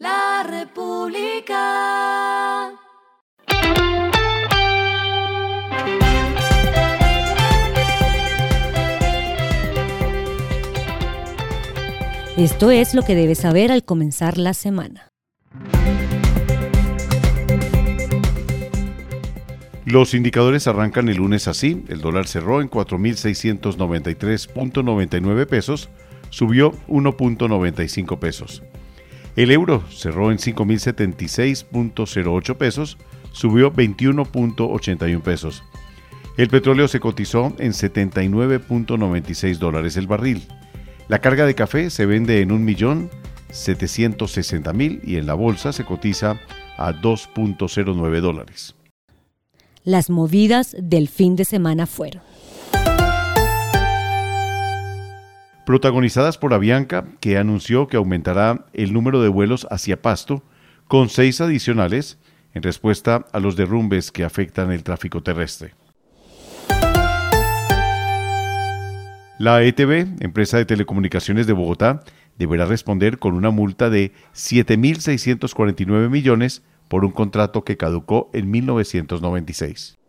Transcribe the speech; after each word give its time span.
La 0.00 0.44
República. 0.48 1.60
Esto 12.38 12.70
es 12.70 12.94
lo 12.94 13.02
que 13.02 13.14
debes 13.14 13.40
saber 13.40 13.70
al 13.70 13.84
comenzar 13.84 14.38
la 14.38 14.54
semana. 14.54 15.10
Los 19.84 20.14
indicadores 20.14 20.66
arrancan 20.66 21.10
el 21.10 21.18
lunes 21.18 21.46
así. 21.46 21.84
El 21.88 22.00
dólar 22.00 22.26
cerró 22.26 22.62
en 22.62 22.70
4.693.99 22.70 25.46
pesos, 25.46 25.90
subió 26.30 26.72
1.95 26.88 28.18
pesos. 28.18 28.62
El 29.36 29.52
euro 29.52 29.84
cerró 29.90 30.32
en 30.32 30.38
5.076.08 30.38 32.56
pesos, 32.56 32.98
subió 33.32 33.72
21.81 33.72 35.22
pesos. 35.22 35.62
El 36.36 36.48
petróleo 36.48 36.88
se 36.88 36.98
cotizó 37.00 37.54
en 37.58 37.72
79.96 37.72 39.58
dólares 39.58 39.96
el 39.96 40.06
barril. 40.06 40.46
La 41.08 41.18
carga 41.20 41.46
de 41.46 41.54
café 41.54 41.88
se 41.90 42.06
vende 42.06 42.40
en 42.40 42.50
1.760.000 42.50 45.00
y 45.04 45.16
en 45.16 45.26
la 45.26 45.34
bolsa 45.34 45.72
se 45.72 45.84
cotiza 45.84 46.40
a 46.76 46.92
2.09 46.92 48.20
dólares. 48.20 48.76
Las 49.84 50.10
movidas 50.10 50.76
del 50.78 51.08
fin 51.08 51.34
de 51.36 51.44
semana 51.44 51.86
fueron. 51.86 52.29
Protagonizadas 55.70 56.36
por 56.36 56.52
Avianca, 56.52 57.04
que 57.20 57.38
anunció 57.38 57.86
que 57.86 57.96
aumentará 57.96 58.66
el 58.72 58.92
número 58.92 59.22
de 59.22 59.28
vuelos 59.28 59.68
hacia 59.70 60.02
Pasto 60.02 60.42
con 60.88 61.08
seis 61.08 61.40
adicionales 61.40 62.18
en 62.54 62.64
respuesta 62.64 63.24
a 63.32 63.38
los 63.38 63.54
derrumbes 63.54 64.10
que 64.10 64.24
afectan 64.24 64.72
el 64.72 64.82
tráfico 64.82 65.22
terrestre. 65.22 65.74
La 69.38 69.62
ETB, 69.62 70.20
empresa 70.20 70.56
de 70.56 70.64
telecomunicaciones 70.64 71.46
de 71.46 71.52
Bogotá, 71.52 72.02
deberá 72.36 72.66
responder 72.66 73.20
con 73.20 73.34
una 73.34 73.50
multa 73.50 73.90
de 73.90 74.10
7.649 74.34 76.10
millones 76.10 76.64
por 76.88 77.04
un 77.04 77.12
contrato 77.12 77.62
que 77.62 77.76
caducó 77.76 78.28
en 78.32 78.50
1996. 78.50 79.99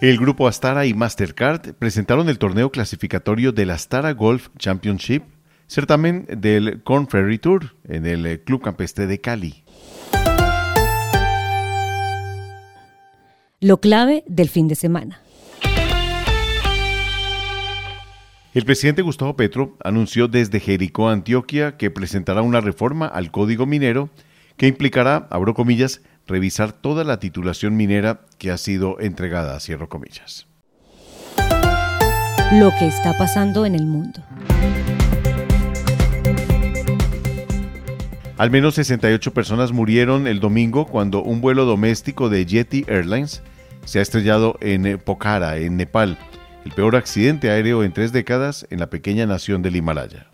El 0.00 0.16
grupo 0.16 0.48
Astara 0.48 0.86
y 0.86 0.94
Mastercard 0.94 1.74
presentaron 1.74 2.30
el 2.30 2.38
torneo 2.38 2.70
clasificatorio 2.70 3.52
del 3.52 3.68
Astara 3.68 4.12
Golf 4.12 4.48
Championship, 4.56 5.24
certamen 5.66 6.26
del 6.38 6.82
Corn 6.84 7.06
Ferry 7.06 7.36
Tour 7.36 7.76
en 7.86 8.06
el 8.06 8.40
Club 8.40 8.62
Campestre 8.62 9.06
de 9.06 9.20
Cali. 9.20 9.62
Lo 13.60 13.82
clave 13.82 14.24
del 14.26 14.48
fin 14.48 14.68
de 14.68 14.74
semana. 14.74 15.20
El 18.54 18.64
presidente 18.64 19.02
Gustavo 19.02 19.36
Petro 19.36 19.76
anunció 19.84 20.28
desde 20.28 20.60
Jericó, 20.60 21.10
Antioquia, 21.10 21.76
que 21.76 21.90
presentará 21.90 22.40
una 22.40 22.62
reforma 22.62 23.06
al 23.06 23.30
Código 23.30 23.66
Minero 23.66 24.08
que 24.56 24.66
implicará, 24.66 25.26
abro 25.30 25.54
comillas, 25.54 26.02
revisar 26.30 26.72
toda 26.72 27.04
la 27.04 27.18
titulación 27.18 27.76
minera 27.76 28.22
que 28.38 28.50
ha 28.50 28.56
sido 28.56 28.98
entregada, 29.00 29.60
cierro 29.60 29.88
comillas. 29.88 30.46
Lo 32.52 32.70
que 32.78 32.86
está 32.86 33.16
pasando 33.18 33.66
en 33.66 33.74
el 33.74 33.84
mundo. 33.84 34.22
Al 38.38 38.50
menos 38.50 38.76
68 38.76 39.34
personas 39.34 39.72
murieron 39.72 40.26
el 40.26 40.40
domingo 40.40 40.86
cuando 40.86 41.22
un 41.22 41.42
vuelo 41.42 41.66
doméstico 41.66 42.30
de 42.30 42.46
Yeti 42.46 42.86
Airlines 42.88 43.42
se 43.84 43.98
ha 43.98 44.02
estrellado 44.02 44.56
en 44.62 44.98
Pokhara, 44.98 45.58
en 45.58 45.76
Nepal, 45.76 46.16
el 46.64 46.72
peor 46.72 46.96
accidente 46.96 47.50
aéreo 47.50 47.84
en 47.84 47.92
tres 47.92 48.12
décadas 48.12 48.66
en 48.70 48.80
la 48.80 48.88
pequeña 48.88 49.26
nación 49.26 49.60
del 49.60 49.76
Himalaya. 49.76 50.30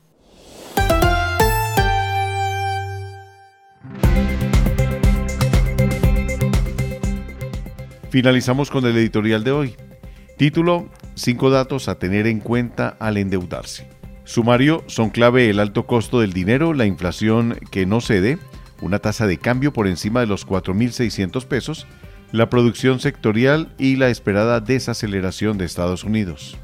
Finalizamos 8.16 8.70
con 8.70 8.86
el 8.86 8.96
editorial 8.96 9.44
de 9.44 9.52
hoy. 9.52 9.76
Título, 10.38 10.88
cinco 11.16 11.50
datos 11.50 11.86
a 11.86 11.98
tener 11.98 12.26
en 12.26 12.40
cuenta 12.40 12.96
al 12.98 13.18
endeudarse. 13.18 13.90
Sumario, 14.24 14.82
son 14.86 15.10
clave 15.10 15.50
el 15.50 15.60
alto 15.60 15.86
costo 15.86 16.20
del 16.20 16.32
dinero, 16.32 16.72
la 16.72 16.86
inflación 16.86 17.58
que 17.70 17.84
no 17.84 18.00
cede, 18.00 18.38
una 18.80 19.00
tasa 19.00 19.26
de 19.26 19.36
cambio 19.36 19.74
por 19.74 19.86
encima 19.86 20.20
de 20.20 20.28
los 20.28 20.46
4.600 20.46 21.44
pesos, 21.44 21.86
la 22.32 22.48
producción 22.48 23.00
sectorial 23.00 23.74
y 23.76 23.96
la 23.96 24.08
esperada 24.08 24.60
desaceleración 24.60 25.58
de 25.58 25.66
Estados 25.66 26.02
Unidos. 26.02 26.56